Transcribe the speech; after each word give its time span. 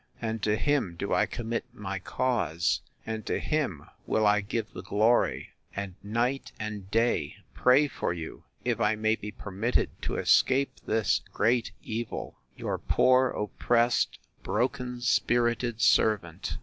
—And 0.19 0.41
to 0.41 0.55
him 0.55 0.95
do 0.97 1.13
I 1.13 1.27
commit 1.27 1.65
my 1.71 1.99
cause; 1.99 2.81
and 3.05 3.23
to 3.27 3.37
him 3.39 3.85
will 4.07 4.25
I 4.25 4.41
give 4.41 4.73
the 4.73 4.81
glory, 4.81 5.49
and 5.75 5.93
night 6.01 6.51
and 6.59 6.89
day 6.89 7.35
pray 7.53 7.87
for 7.87 8.11
you, 8.11 8.43
if 8.65 8.79
I 8.81 8.95
may 8.95 9.15
be 9.15 9.29
permitted 9.29 9.91
to 10.01 10.15
escape 10.17 10.71
this 10.87 11.21
great 11.31 11.71
evil!—— 11.83 12.39
Your 12.57 12.79
poor 12.79 13.27
oppressed, 13.29 14.17
broken 14.41 15.01
spirited 15.01 15.81
servant. 15.81 16.57